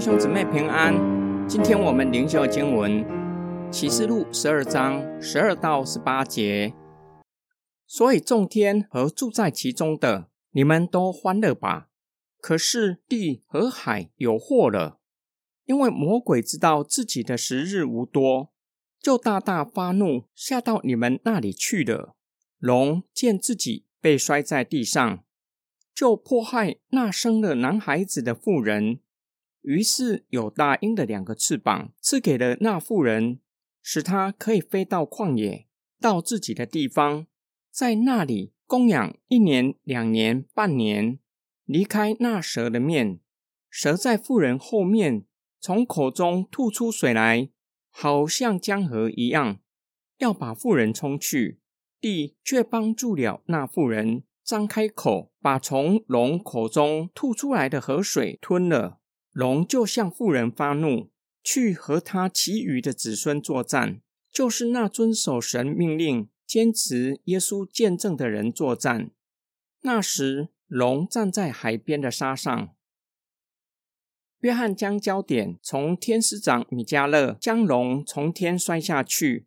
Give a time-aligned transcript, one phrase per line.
[0.00, 0.94] 兄姊妹平安。
[1.46, 3.04] 今天我们灵修经文
[3.70, 6.72] 启示录十二章十二到十八节。
[7.86, 11.88] 所以众天和住在其中的，你们都欢乐吧。
[12.40, 15.00] 可是地和海有祸了，
[15.66, 18.50] 因为魔鬼知道自己的时日无多，
[19.02, 22.16] 就大大发怒，下到你们那里去了。
[22.58, 25.22] 龙见自己被摔在地上，
[25.94, 29.00] 就迫害那生了男孩子的妇人，
[29.62, 33.40] 于是有大鹰的两个翅膀赐给了那妇人，
[33.82, 35.66] 使她可以飞到旷野，
[36.00, 37.26] 到自己的地方，
[37.70, 41.18] 在那里供养一年、两年、半年，
[41.64, 43.20] 离开那蛇的面。
[43.68, 45.24] 蛇在妇人后面，
[45.60, 47.50] 从口中吐出水来，
[47.90, 49.60] 好像江河一样，
[50.18, 51.60] 要把妇人冲去。
[52.00, 54.22] 地却帮助了那妇人。
[54.42, 58.99] 张开口，把从龙口中吐出来的河水吞了。
[59.32, 61.10] 龙就向妇人发怒，
[61.42, 64.00] 去和他其余的子孙作战，
[64.30, 69.10] 就是那遵守神命令、坚持耶稣见证的人作战。
[69.82, 72.74] 那时，龙站在海边的沙上。
[74.40, 79.46] 约翰将焦点从天使长米迦勒将龙从天摔下去，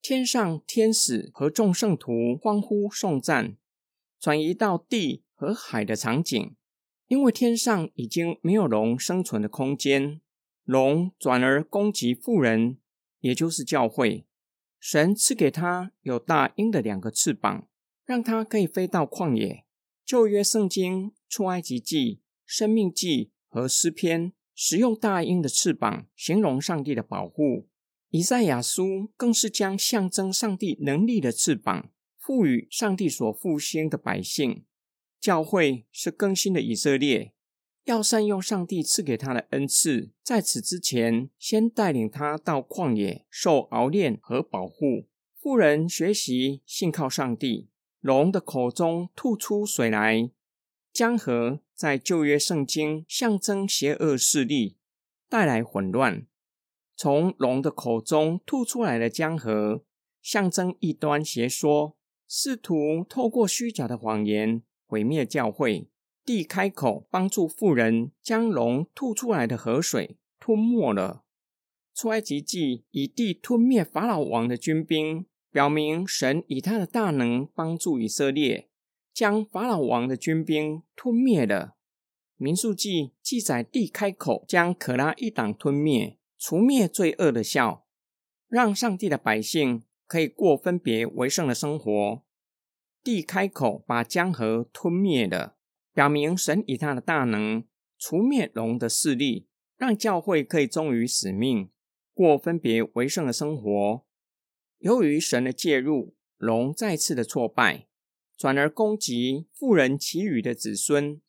[0.00, 3.56] 天上天使和众圣徒欢呼颂赞。
[4.18, 6.54] 转移到地和海的场景，
[7.12, 10.22] 因为天上已经没有龙生存的空间，
[10.64, 12.78] 龙转而攻击富人，
[13.20, 14.24] 也就是教会。
[14.80, 17.68] 神赐给他有大鹰的两个翅膀，
[18.06, 19.66] 让他可以飞到旷野。
[20.06, 27.68] 旧约圣经出埃及记、生命记和诗篇使用大鹰的翅膀形容上帝的保护。
[28.08, 31.90] 以赛亚书更是将象征上帝能力的翅膀。
[32.18, 34.64] 赋予上帝所复兴的百姓，
[35.22, 37.32] 教会是更新的以色列，
[37.84, 40.10] 要善用上帝赐给他的恩赐。
[40.20, 45.06] 在此之前，先带领他到旷野受熬炼和保护。
[45.38, 47.68] 富人学习信靠上帝，
[48.00, 50.28] 龙的口中吐出水来。
[50.92, 54.76] 江河在旧约圣经象征邪恶势力，
[55.28, 56.26] 带来混乱。
[56.96, 59.84] 从龙的口中吐出来的江河，
[60.20, 61.96] 象征异端邪说。
[62.26, 65.88] 试图透过虚假的谎言毁灭教会。
[66.22, 71.24] 地开口帮助妇人将龙吐出来的河水吞没了。
[71.94, 78.68] 出埃及记以地吞灭法老王的军兵，表明神以他的大能帮助以色列
[79.14, 81.76] 将法老王的军兵吞灭了。
[82.36, 87.80] 民数记记载地开口将可拉一党吞灭，除灭罪恶的酵，
[88.46, 89.84] 让上帝的百姓。
[90.04, 92.22] 可以过分别为圣的生活。
[93.02, 95.56] 地开口把江河吞灭了，
[95.92, 97.64] 表明神以他的大能
[97.98, 101.70] 除灭龙的势力，让教会可以忠于使命，
[102.14, 104.04] 过分别为圣的生活。
[104.78, 107.86] 由于神的介入，龙再次的挫败，
[108.36, 111.20] 转而攻击妇人其余的子孙，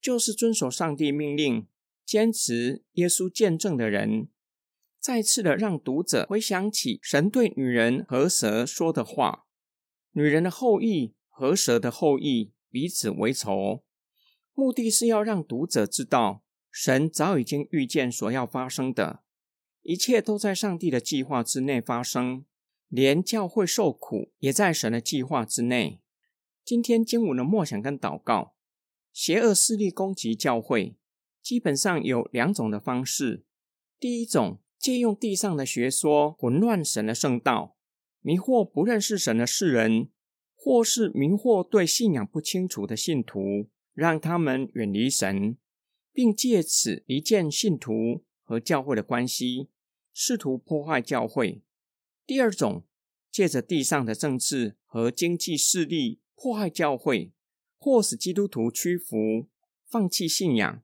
[0.00, 1.66] 就是遵守上帝命令、
[2.04, 4.28] 坚持耶稣见证的人。
[5.00, 9.46] 再次的让读者回想起神对女人和蛇说的话
[10.12, 13.84] ：“女人的后裔和蛇的后裔彼此为仇。”
[14.52, 19.22] 目的是要让读者知道，神早已经预见所要发生的，
[19.82, 22.44] 一切都在上帝的计划之内发生，
[22.88, 26.00] 连教会受苦也在神的计划之内。
[26.64, 28.56] 今天经文的默想跟祷告，
[29.12, 30.96] 邪恶势力攻击教会，
[31.40, 33.44] 基本上有两种的方式。
[34.00, 34.58] 第一种。
[34.78, 37.76] 借用地上的学说，混乱神的圣道，
[38.20, 40.08] 迷惑不认识神的世人，
[40.68, 45.56] 或是迷惑对信仰不清楚的信徒，让他们远离神，
[46.12, 49.70] 并借此离间信徒和教会的关系，
[50.12, 51.62] 试图破坏教会。
[52.26, 52.84] 第二种，
[53.30, 57.32] 借着地上的政治和经济势力迫害教会，
[57.78, 59.48] 或使基督徒屈服、
[59.86, 60.82] 放弃信仰，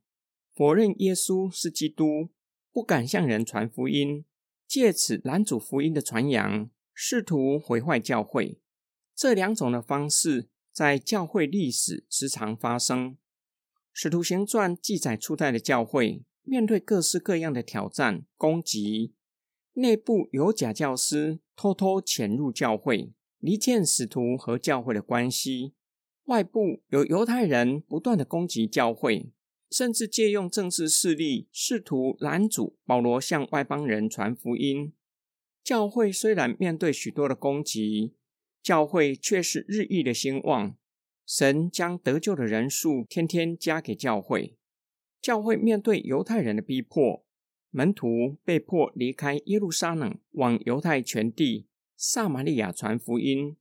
[0.54, 2.30] 否认耶稣是基督。
[2.72, 4.24] 不敢向人传福音，
[4.66, 8.58] 借此拦阻福音的传扬，试图毁坏教会。
[9.14, 13.16] 这两种的方式在教会历史时常发生。
[13.92, 19.14] 使徒行传记载初代的教会面对各式各样的挑战攻击，
[19.74, 25.72] 内部有假教师偷偷潜入教会，离间使徒和教会的关系；
[26.24, 29.32] 外部有犹太人不断的攻击教会。
[29.70, 34.92] 甚至借用政治势力，试图拦阻保罗向外邦人传福音。
[35.64, 38.14] 教会虽然面对许多的攻击，
[38.64, 40.74] 教会却是日益的兴旺。
[41.26, 44.56] 神将得救的人数天天加给教会。
[45.20, 47.24] 教会面对犹太人的逼迫，
[47.70, 53.56] 门徒被迫离开耶路撒冷，往犹太全地、撒玛利亚传福音。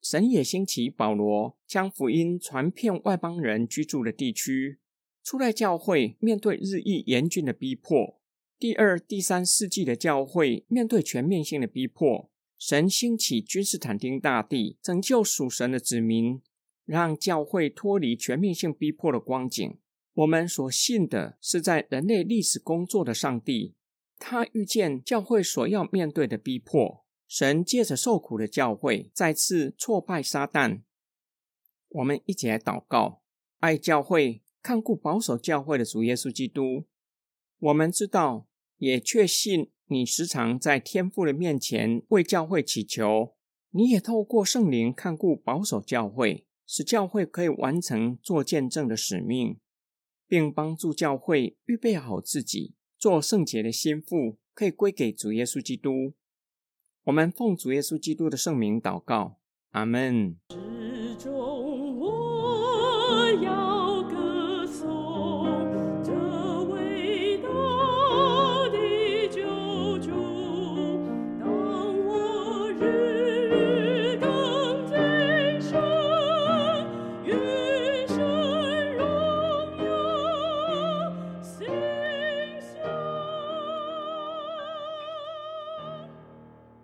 [0.00, 4.78] 神也兴起保罗，将福音传遍外邦人居住的地区。
[5.24, 8.20] 初代教会面对日益严峻的逼迫，
[8.58, 12.30] 第二、第三世纪的教会面对全面性的逼迫。
[12.58, 16.40] 神兴起君士坦丁大帝，拯救属神的子民，
[16.84, 19.78] 让教会脱离全面性逼迫的光景。
[20.14, 23.74] 我们所信的是在人类历史工作的上帝，
[24.18, 27.04] 他预见教会所要面对的逼迫。
[27.26, 30.82] 神借着受苦的教会再次挫败撒旦。
[31.88, 33.22] 我们一起来祷告：
[33.58, 36.84] 爱教会、看顾保守教会的主耶稣基督。
[37.58, 38.46] 我们知道，
[38.78, 43.34] 也确信你时常在天父的面前为教会祈求。
[43.70, 49.58] 你也透过圣灵看顾保守教会，使教会可以完成做见证的使命。
[50.26, 56.14] 并帮助教会预备好自己，做圣洁的心腹，可以归给主耶稣基督。
[57.04, 59.38] 我们奉主耶稣基督的圣名祷告，
[59.70, 60.36] 阿门。